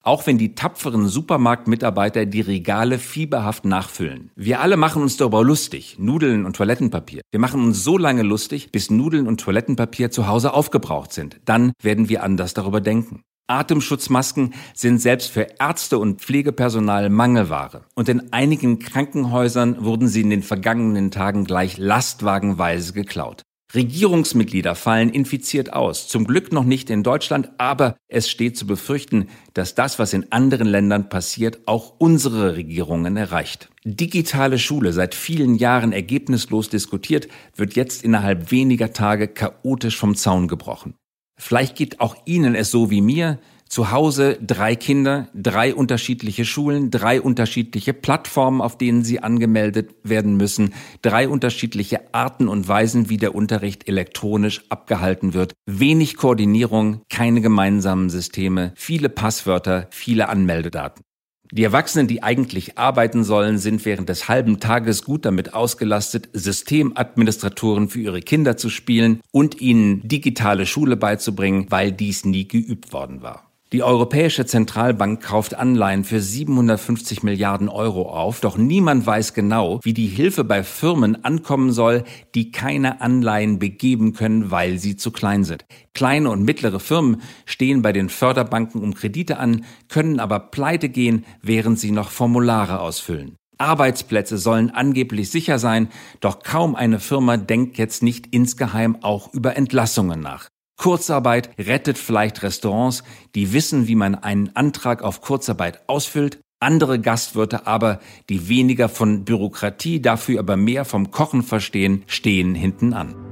Auch 0.04 0.28
wenn 0.28 0.38
die 0.38 0.56
tapferen 0.56 1.08
Supermarktmitarbeiter 1.08 2.26
die 2.26 2.42
Regale 2.42 3.00
fieberhaft 3.00 3.64
nachfüllen. 3.64 4.32
Wir 4.36 4.60
alle 4.60 4.76
machen 4.76 5.02
uns 5.02 5.16
darüber 5.16 5.42
lustig, 5.42 5.96
Nudeln 6.00 6.46
und 6.46 6.58
Toilettenpapier. 6.58 7.22
Wir 7.32 7.40
machen 7.40 7.64
uns 7.64 7.82
so 7.82 7.98
lange 7.98 8.24
lustig, 8.24 8.74
bis 8.74 8.92
Nudeln 8.92 9.26
und 9.26 9.40
Toilettenpapier 9.40 10.12
zu 10.12 10.28
Hause 10.28 10.54
aufgebraucht 10.54 11.14
sind. 11.14 11.40
Dann 11.46 11.72
werden 11.82 12.10
wir 12.10 12.22
anders 12.22 12.54
darüber 12.54 12.82
denken. 12.82 13.22
Atemschutzmasken 13.48 14.54
sind 14.74 15.00
selbst 15.00 15.32
für 15.32 15.48
Ärzte 15.62 15.98
und 15.98 16.20
Pflegepersonal 16.20 17.10
Mangelware. 17.10 17.86
Und 17.96 18.10
in 18.10 18.34
einigen 18.34 18.80
Krankenhäusern 18.80 19.86
wurden 19.86 20.10
sie 20.10 20.20
in 20.20 20.30
den 20.30 20.44
vergangenen 20.44 21.10
Tagen 21.10 21.46
gleich 21.46 21.78
lastwagenweise 21.78 22.92
geklaut. 22.92 23.44
Regierungsmitglieder 23.76 24.76
fallen 24.76 25.10
infiziert 25.10 25.74
aus. 25.74 26.08
Zum 26.08 26.26
Glück 26.26 26.52
noch 26.52 26.64
nicht 26.64 26.90
in 26.90 27.04
Deutschland, 27.04 27.52
aber 27.58 27.98
es 28.08 28.30
steht 28.30 28.58
zu 28.58 28.66
befürchten, 28.66 29.28
dass 29.54 29.76
das, 29.76 30.00
was 30.00 30.14
in 30.14 30.32
anderen 30.32 30.68
Ländern 30.68 31.10
passiert, 31.10 31.60
auch 31.68 31.94
unsere 31.98 32.56
Regierungen 32.56 33.18
erreicht. 33.18 33.70
Digitale 33.84 34.58
Schule, 34.58 34.94
seit 34.94 35.14
vielen 35.14 35.56
Jahren 35.56 35.92
ergebnislos 35.92 36.70
diskutiert, 36.70 37.28
wird 37.56 37.76
jetzt 37.76 38.04
innerhalb 38.04 38.52
weniger 38.52 38.94
Tage 38.94 39.28
chaotisch 39.28 39.98
vom 39.98 40.16
Zaun 40.16 40.48
gebrochen. 40.48 40.96
Vielleicht 41.38 41.76
geht 41.76 42.00
auch 42.00 42.16
Ihnen 42.26 42.56
es 42.56 42.72
so 42.72 42.90
wie 42.90 43.02
mir, 43.02 43.40
zu 43.76 43.92
Hause 43.92 44.38
drei 44.42 44.78
Kinder, 44.78 45.28
drei 45.34 45.76
unterschiedliche 45.76 46.46
Schulen, 46.46 46.92
drei 46.92 47.20
unterschiedliche 47.20 47.94
Plattformen, 47.94 48.62
auf 48.62 48.78
denen 48.78 49.04
sie 49.04 49.20
angemeldet 49.20 49.94
werden 50.02 50.38
müssen, 50.38 50.74
drei 51.02 51.28
unterschiedliche 51.28 52.14
Arten 52.14 52.48
und 52.48 52.70
Weisen, 52.70 53.10
wie 53.10 53.18
der 53.18 53.36
Unterricht 53.36 53.90
elektronisch 53.90 54.64
abgehalten 54.70 55.34
wird, 55.34 55.52
wenig 55.66 56.16
Koordinierung, 56.16 57.02
keine 57.10 57.42
gemeinsamen 57.42 58.10
Systeme, 58.10 58.72
viele 58.76 59.10
Passwörter, 59.10 59.88
viele 59.92 60.30
Anmeldedaten. 60.30 61.04
Die 61.52 61.66
Erwachsenen, 61.66 62.08
die 62.08 62.24
eigentlich 62.24 62.78
arbeiten 62.78 63.26
sollen, 63.26 63.58
sind 63.58 63.84
während 63.84 64.08
des 64.08 64.30
halben 64.30 64.62
Tages 64.62 65.04
gut 65.04 65.26
damit 65.26 65.54
ausgelastet, 65.54 66.30
Systemadministratoren 66.32 67.90
für 67.90 68.00
ihre 68.00 68.22
Kinder 68.22 68.56
zu 68.56 68.70
spielen 68.70 69.20
und 69.34 69.60
ihnen 69.60 70.00
digitale 70.08 70.66
Schule 70.66 70.96
beizubringen, 70.96 71.66
weil 71.72 71.92
dies 71.92 72.24
nie 72.24 72.48
geübt 72.48 72.94
worden 72.94 73.22
war. 73.22 73.45
Die 73.74 73.82
Europäische 73.82 74.46
Zentralbank 74.46 75.24
kauft 75.24 75.56
Anleihen 75.56 76.04
für 76.04 76.22
750 76.22 77.24
Milliarden 77.24 77.68
Euro 77.68 78.04
auf, 78.10 78.40
doch 78.40 78.58
niemand 78.58 79.08
weiß 79.08 79.34
genau, 79.34 79.80
wie 79.82 79.96
die 79.96 80.06
Hilfe 80.06 80.44
bei 80.44 80.64
Firmen 80.64 81.26
ankommen 81.26 81.72
soll, 81.72 82.04
die 82.36 82.52
keine 82.52 83.02
Anleihen 83.02 83.58
begeben 83.58 84.14
können, 84.14 84.52
weil 84.52 84.78
sie 84.78 84.98
zu 84.98 85.10
klein 85.10 85.44
sind. 85.44 85.66
Kleine 85.96 86.30
und 86.30 86.44
mittlere 86.44 86.80
Firmen 86.80 87.24
stehen 87.46 87.82
bei 87.82 87.92
den 87.92 88.10
Förderbanken 88.10 88.84
um 88.84 88.94
Kredite 88.94 89.40
an, 89.40 89.66
können 89.90 90.20
aber 90.20 90.40
pleite 90.40 90.88
gehen, 90.88 91.26
während 91.42 91.80
sie 91.80 91.92
noch 91.92 92.12
Formulare 92.12 92.80
ausfüllen. 92.80 93.36
Arbeitsplätze 93.58 94.38
sollen 94.38 94.70
angeblich 94.70 95.32
sicher 95.32 95.58
sein, 95.58 95.90
doch 96.20 96.44
kaum 96.44 96.76
eine 96.76 97.00
Firma 97.00 97.38
denkt 97.38 97.80
jetzt 97.80 98.04
nicht 98.04 98.28
insgeheim 98.28 98.98
auch 99.02 99.34
über 99.34 99.56
Entlassungen 99.56 100.20
nach. 100.20 100.50
Kurzarbeit 100.78 101.50
rettet 101.58 101.98
vielleicht 101.98 102.44
Restaurants, 102.44 103.04
die 103.34 103.54
wissen, 103.54 103.88
wie 103.88 103.96
man 103.96 104.16
einen 104.16 104.56
Antrag 104.56 105.02
auf 105.02 105.22
Kurzarbeit 105.22 105.82
ausfüllt, 105.88 106.40
andere 106.60 107.00
Gastwirte 107.00 107.68
aber, 107.68 108.00
die 108.30 108.50
weniger 108.50 108.90
von 108.90 109.26
Bürokratie, 109.26 110.02
dafür 110.02 110.40
aber 110.40 110.58
mehr 110.58 110.86
vom 110.86 111.12
Kochen 111.12 111.44
verstehen, 111.44 112.04
stehen 112.08 112.56
hinten 112.56 112.94
an. 112.94 113.25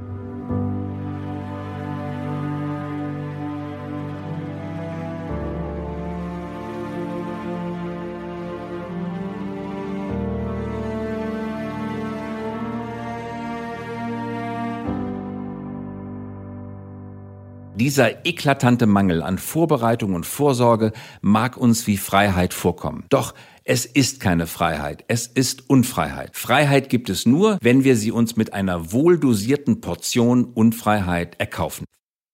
Dieser 17.83 18.25
eklatante 18.25 18.85
Mangel 18.85 19.21
an 19.21 19.37
Vorbereitung 19.37 20.15
und 20.15 20.25
Vorsorge 20.25 20.93
mag 21.19 21.57
uns 21.57 21.85
wie 21.85 21.97
Freiheit 21.97 22.53
vorkommen. 22.53 23.03
Doch 23.09 23.33
es 23.65 23.85
ist 23.85 24.21
keine 24.21 24.47
Freiheit, 24.47 25.03
es 25.09 25.27
ist 25.27 25.69
Unfreiheit. 25.69 26.29
Freiheit 26.33 26.87
gibt 26.87 27.09
es 27.09 27.25
nur, 27.25 27.57
wenn 27.61 27.83
wir 27.83 27.97
sie 27.97 28.11
uns 28.11 28.37
mit 28.37 28.53
einer 28.53 28.93
wohldosierten 28.93 29.81
Portion 29.81 30.45
Unfreiheit 30.45 31.37
erkaufen. 31.41 31.83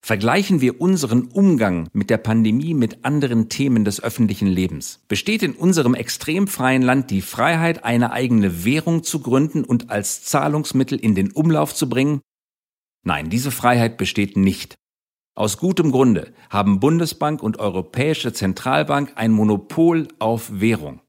Vergleichen 0.06 0.62
wir 0.62 0.80
unseren 0.80 1.24
Umgang 1.24 1.90
mit 1.94 2.12
der 2.12 2.20
Pandemie 2.20 2.76
mit 2.76 3.04
anderen 3.04 3.50
Themen 3.50 3.86
des 3.86 4.04
öffentlichen 4.04 4.50
Lebens. 4.50 5.00
Besteht 5.08 5.42
in 5.42 5.54
unserem 5.54 5.96
extrem 5.96 6.48
freien 6.48 6.84
Land 6.84 7.10
die 7.10 7.24
Freiheit, 7.24 7.84
eine 7.84 8.12
eigene 8.12 8.66
Währung 8.66 9.02
zu 9.02 9.20
gründen 9.20 9.64
und 9.64 9.90
als 9.90 10.22
Zahlungsmittel 10.22 11.00
in 11.00 11.16
den 11.16 11.32
Umlauf 11.32 11.74
zu 11.74 11.90
bringen? 11.90 12.22
Nein, 13.04 13.32
diese 13.32 13.50
Freiheit 13.50 13.98
besteht 13.98 14.38
nicht. 14.38 14.76
Aus 15.40 15.58
gutem 15.58 15.94
Grunde 15.94 16.34
haben 16.50 16.82
Bundesbank 16.82 17.42
und 17.42 17.60
Europäische 17.60 18.34
Zentralbank 18.34 19.14
ein 19.16 19.32
Monopol 19.32 20.10
auf 20.20 20.60
Währung. 20.60 21.00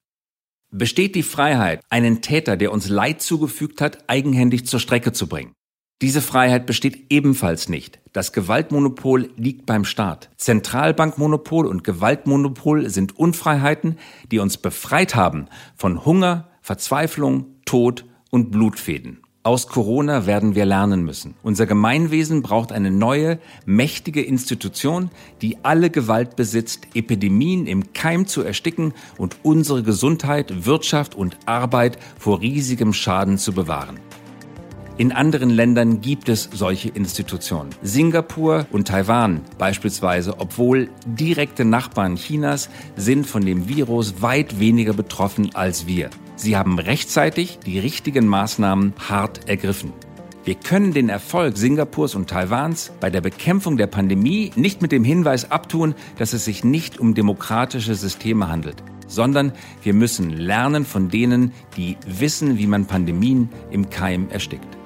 Besteht 0.71 1.17
die 1.17 1.25
Freiheit, 1.25 1.81
einen 1.91 2.23
Täter, 2.23 2.57
der 2.57 2.71
uns 2.71 2.89
Leid 2.89 3.23
zugefügt 3.23 3.81
hat, 3.81 4.09
eigenhändig 4.09 4.67
zur 4.67 4.79
Strecke 4.79 5.11
zu 5.11 5.27
bringen? 5.27 5.53
Diese 6.01 6.23
Freiheit 6.23 6.67
besteht 6.67 7.07
ebenfalls 7.11 7.69
nicht. 7.69 7.99
Das 8.13 8.33
Gewaltmonopol 8.33 9.31
liegt 9.37 9.67
beim 9.67 9.85
Staat. 9.85 10.31
Zentralbankmonopol 10.37 11.67
und 11.67 11.83
Gewaltmonopol 11.83 12.89
sind 12.89 13.19
Unfreiheiten, 13.19 13.99
die 14.31 14.39
uns 14.39 14.59
befreit 14.59 15.17
haben 15.17 15.49
von 15.75 16.05
Hunger, 16.05 16.53
Verzweiflung, 16.63 17.57
Tod 17.65 18.05
und 18.31 18.53
Blutfäden. 18.53 19.25
Aus 19.43 19.69
Corona 19.69 20.27
werden 20.27 20.55
wir 20.55 20.67
lernen 20.67 21.03
müssen. 21.03 21.35
Unser 21.43 21.65
Gemeinwesen 21.65 22.43
braucht 22.43 22.73
eine 22.73 22.91
neue, 22.91 23.39
mächtige 23.65 24.21
Institution, 24.21 25.11
die 25.41 25.57
alle 25.63 25.89
Gewalt 25.89 26.37
besitzt, 26.37 26.89
Epidemien 26.93 27.67
im 27.67 27.95
Keim 27.95 28.27
zu 28.27 28.43
ersticken 28.43 28.93
und 29.17 29.39
unsere 29.43 29.83
Gesundheit, 29.83 30.67
Wirtschaft 30.67 31.15
und 31.15 31.39
Arbeit 31.47 31.97
vor 32.19 32.43
riesigem 32.43 32.93
Schaden 32.93 33.39
zu 33.39 33.55
bewahren. 33.55 33.99
In 34.99 35.11
anderen 35.11 35.49
Ländern 35.49 36.03
gibt 36.03 36.29
es 36.29 36.51
solche 36.53 36.91
Institutionen. 36.91 37.71
Singapur 37.81 38.67
und 38.71 38.89
Taiwan 38.89 39.41
beispielsweise, 39.57 40.39
obwohl 40.39 40.91
direkte 41.07 41.65
Nachbarn 41.65 42.17
Chinas, 42.17 42.69
sind 42.97 43.27
von 43.27 43.47
dem 43.47 43.71
Virus 43.71 44.21
weit 44.21 44.61
weniger 44.61 44.93
betroffen 44.93 45.55
als 45.55 45.87
wir. 45.87 46.11
Sie 46.41 46.57
haben 46.57 46.79
rechtzeitig 46.79 47.59
die 47.67 47.79
richtigen 47.79 48.27
Maßnahmen 48.27 48.95
hart 49.11 49.47
ergriffen. 49.47 49.93
Wir 50.43 50.55
können 50.55 50.95
den 50.95 51.11
Erfolg 51.11 51.59
Singapurs 51.59 52.15
und 52.15 52.31
Taiwans 52.31 52.93
bei 52.99 53.11
der 53.11 53.21
Bekämpfung 53.21 53.77
der 53.77 53.89
Pandemie 53.89 54.51
nicht 54.57 54.81
mit 54.81 54.91
dem 54.91 55.05
Hinweis 55.05 55.51
abtun, 55.51 55.95
dass 56.17 56.33
es 56.33 56.47
sich 56.47 56.65
nicht 56.65 56.99
um 56.99 57.15
demokratische 57.15 57.95
Systeme 57.95 58.49
handelt, 58.49 58.83
sondern 59.07 59.53
wir 59.83 59.93
müssen 59.93 60.31
lernen 60.31 60.87
von 60.87 61.11
denen, 61.11 61.53
die 61.77 61.99
wissen, 62.07 62.57
wie 62.57 62.67
man 62.67 62.87
Pandemien 62.87 63.51
im 63.71 63.91
Keim 63.91 64.31
erstickt. 64.31 64.80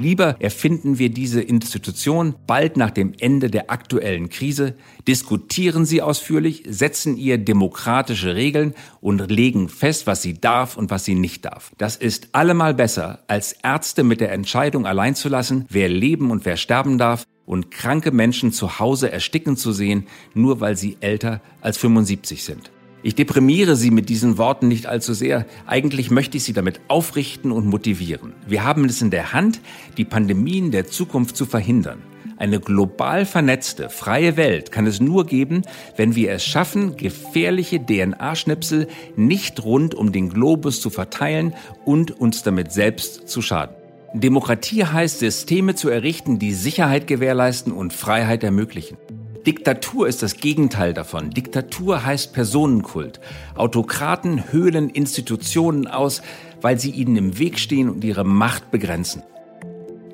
Lieber 0.00 0.36
erfinden 0.38 0.98
wir 0.98 1.10
diese 1.10 1.42
Institution 1.42 2.34
bald 2.46 2.78
nach 2.78 2.90
dem 2.90 3.12
Ende 3.18 3.50
der 3.50 3.70
aktuellen 3.70 4.30
Krise, 4.30 4.74
diskutieren 5.06 5.84
sie 5.84 6.00
ausführlich, 6.00 6.62
setzen 6.66 7.18
ihr 7.18 7.36
demokratische 7.36 8.34
Regeln 8.34 8.74
und 9.02 9.30
legen 9.30 9.68
fest, 9.68 10.06
was 10.06 10.22
sie 10.22 10.40
darf 10.40 10.78
und 10.78 10.90
was 10.90 11.04
sie 11.04 11.14
nicht 11.14 11.44
darf. 11.44 11.72
Das 11.76 11.96
ist 11.96 12.30
allemal 12.32 12.72
besser, 12.72 13.24
als 13.28 13.52
Ärzte 13.52 14.02
mit 14.02 14.22
der 14.22 14.32
Entscheidung 14.32 14.86
allein 14.86 15.14
zu 15.14 15.28
lassen, 15.28 15.66
wer 15.68 15.90
leben 15.90 16.30
und 16.30 16.46
wer 16.46 16.56
sterben 16.56 16.96
darf 16.96 17.24
und 17.44 17.70
kranke 17.70 18.10
Menschen 18.10 18.52
zu 18.52 18.78
Hause 18.78 19.12
ersticken 19.12 19.58
zu 19.58 19.72
sehen, 19.72 20.06
nur 20.32 20.60
weil 20.60 20.78
sie 20.78 20.96
älter 21.00 21.42
als 21.60 21.76
75 21.76 22.42
sind. 22.42 22.70
Ich 23.02 23.14
deprimiere 23.14 23.76
Sie 23.76 23.90
mit 23.90 24.10
diesen 24.10 24.36
Worten 24.36 24.68
nicht 24.68 24.86
allzu 24.86 25.14
sehr. 25.14 25.46
Eigentlich 25.66 26.10
möchte 26.10 26.36
ich 26.36 26.44
Sie 26.44 26.52
damit 26.52 26.80
aufrichten 26.88 27.50
und 27.50 27.66
motivieren. 27.66 28.34
Wir 28.46 28.62
haben 28.62 28.84
es 28.84 29.00
in 29.00 29.10
der 29.10 29.32
Hand, 29.32 29.60
die 29.96 30.04
Pandemien 30.04 30.70
der 30.70 30.86
Zukunft 30.86 31.34
zu 31.34 31.46
verhindern. 31.46 32.02
Eine 32.36 32.60
global 32.60 33.24
vernetzte, 33.24 33.88
freie 33.88 34.36
Welt 34.36 34.70
kann 34.70 34.86
es 34.86 35.00
nur 35.00 35.26
geben, 35.26 35.62
wenn 35.96 36.14
wir 36.14 36.32
es 36.32 36.44
schaffen, 36.44 36.96
gefährliche 36.96 37.78
DNA-Schnipsel 37.84 38.88
nicht 39.16 39.62
rund 39.62 39.94
um 39.94 40.12
den 40.12 40.28
Globus 40.30 40.80
zu 40.80 40.90
verteilen 40.90 41.54
und 41.84 42.18
uns 42.18 42.42
damit 42.42 42.72
selbst 42.72 43.28
zu 43.28 43.40
schaden. 43.40 43.76
Demokratie 44.12 44.84
heißt, 44.84 45.20
Systeme 45.20 45.74
zu 45.74 45.88
errichten, 45.88 46.38
die 46.38 46.52
Sicherheit 46.52 47.06
gewährleisten 47.06 47.72
und 47.72 47.92
Freiheit 47.92 48.42
ermöglichen. 48.42 48.96
Diktatur 49.46 50.06
ist 50.06 50.22
das 50.22 50.36
Gegenteil 50.36 50.92
davon. 50.92 51.30
Diktatur 51.30 52.04
heißt 52.04 52.34
Personenkult. 52.34 53.20
Autokraten 53.54 54.52
höhlen 54.52 54.90
Institutionen 54.90 55.86
aus, 55.86 56.20
weil 56.60 56.78
sie 56.78 56.90
ihnen 56.90 57.16
im 57.16 57.38
Weg 57.38 57.58
stehen 57.58 57.88
und 57.88 58.04
ihre 58.04 58.24
Macht 58.24 58.70
begrenzen. 58.70 59.22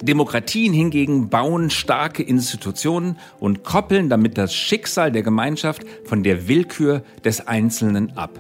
Demokratien 0.00 0.72
hingegen 0.72 1.28
bauen 1.28 1.70
starke 1.70 2.22
Institutionen 2.22 3.18
und 3.40 3.64
koppeln 3.64 4.08
damit 4.08 4.38
das 4.38 4.54
Schicksal 4.54 5.10
der 5.10 5.22
Gemeinschaft 5.22 5.82
von 6.04 6.22
der 6.22 6.46
Willkür 6.46 7.02
des 7.24 7.48
Einzelnen 7.48 8.16
ab. 8.16 8.38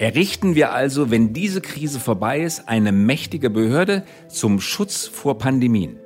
Errichten 0.00 0.56
wir 0.56 0.72
also, 0.72 1.12
wenn 1.12 1.32
diese 1.32 1.60
Krise 1.60 2.00
vorbei 2.00 2.40
ist, 2.40 2.68
eine 2.68 2.90
mächtige 2.90 3.50
Behörde 3.50 4.02
zum 4.28 4.60
Schutz 4.60 5.06
vor 5.06 5.38
Pandemien. 5.38 5.96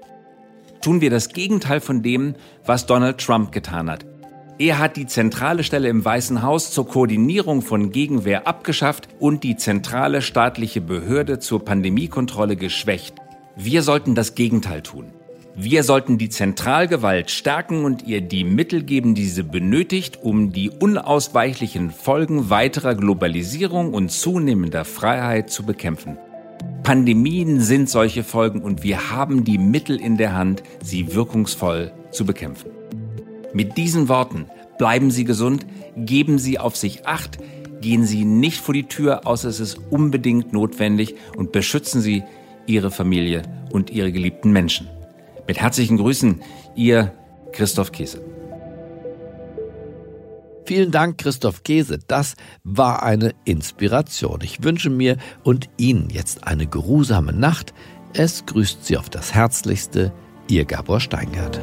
Tun 0.82 1.00
wir 1.00 1.08
das 1.08 1.30
Gegenteil 1.30 1.80
von 1.80 2.02
dem, 2.02 2.34
was 2.66 2.84
Donald 2.84 3.18
Trump 3.18 3.52
getan 3.52 3.90
hat. 3.90 4.04
Er 4.60 4.80
hat 4.80 4.96
die 4.96 5.06
zentrale 5.06 5.62
Stelle 5.62 5.88
im 5.88 6.04
Weißen 6.04 6.42
Haus 6.42 6.72
zur 6.72 6.88
Koordinierung 6.88 7.62
von 7.62 7.92
Gegenwehr 7.92 8.48
abgeschafft 8.48 9.08
und 9.20 9.44
die 9.44 9.56
zentrale 9.56 10.20
staatliche 10.20 10.80
Behörde 10.80 11.38
zur 11.38 11.64
Pandemiekontrolle 11.64 12.56
geschwächt. 12.56 13.14
Wir 13.54 13.84
sollten 13.84 14.16
das 14.16 14.34
Gegenteil 14.34 14.82
tun. 14.82 15.12
Wir 15.54 15.84
sollten 15.84 16.18
die 16.18 16.28
Zentralgewalt 16.28 17.30
stärken 17.30 17.84
und 17.84 18.02
ihr 18.02 18.20
die 18.20 18.42
Mittel 18.42 18.82
geben, 18.82 19.14
die 19.14 19.26
sie 19.26 19.44
benötigt, 19.44 20.18
um 20.22 20.52
die 20.52 20.70
unausweichlichen 20.70 21.92
Folgen 21.92 22.50
weiterer 22.50 22.96
Globalisierung 22.96 23.94
und 23.94 24.10
zunehmender 24.10 24.84
Freiheit 24.84 25.50
zu 25.50 25.64
bekämpfen. 25.64 26.18
Pandemien 26.82 27.60
sind 27.60 27.88
solche 27.88 28.24
Folgen 28.24 28.62
und 28.62 28.82
wir 28.82 29.10
haben 29.10 29.44
die 29.44 29.58
Mittel 29.58 30.00
in 30.00 30.16
der 30.16 30.34
Hand, 30.34 30.64
sie 30.82 31.14
wirkungsvoll 31.14 31.92
zu 32.10 32.24
bekämpfen. 32.24 32.70
Mit 33.52 33.76
diesen 33.76 34.08
Worten 34.08 34.46
bleiben 34.78 35.10
Sie 35.10 35.24
gesund, 35.24 35.66
geben 35.96 36.38
Sie 36.38 36.58
auf 36.58 36.76
sich 36.76 37.06
Acht, 37.06 37.38
gehen 37.80 38.04
Sie 38.04 38.24
nicht 38.24 38.60
vor 38.60 38.74
die 38.74 38.88
Tür, 38.88 39.26
außer 39.26 39.48
es 39.48 39.60
ist 39.60 39.78
unbedingt 39.90 40.52
notwendig 40.52 41.14
und 41.36 41.52
beschützen 41.52 42.00
Sie 42.00 42.22
Ihre 42.66 42.90
Familie 42.90 43.42
und 43.70 43.90
Ihre 43.90 44.12
geliebten 44.12 44.52
Menschen. 44.52 44.88
Mit 45.46 45.60
herzlichen 45.60 45.96
Grüßen, 45.96 46.42
Ihr 46.74 47.12
Christoph 47.52 47.92
Käse. 47.92 48.20
Vielen 50.66 50.90
Dank, 50.90 51.16
Christoph 51.16 51.62
Käse. 51.62 51.98
Das 52.06 52.34
war 52.62 53.02
eine 53.02 53.32
Inspiration. 53.46 54.40
Ich 54.42 54.62
wünsche 54.62 54.90
mir 54.90 55.16
und 55.42 55.70
Ihnen 55.78 56.10
jetzt 56.10 56.46
eine 56.46 56.66
geruhsame 56.66 57.32
Nacht. 57.32 57.72
Es 58.12 58.44
grüßt 58.44 58.84
Sie 58.84 58.98
auf 58.98 59.08
das 59.08 59.34
Herzlichste, 59.34 60.12
Ihr 60.46 60.66
Gabor 60.66 61.00
Steingart. 61.00 61.58